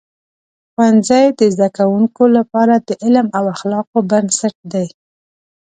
ښوونځي 0.71 1.25
د 1.39 1.41
زده 1.53 1.69
کوونکو 1.77 2.23
لپاره 2.37 2.75
د 2.87 2.89
علم 3.03 3.27
او 3.37 3.43
اخلاقو 3.55 3.99
بنسټ 4.11 4.55
دی. 4.73 4.87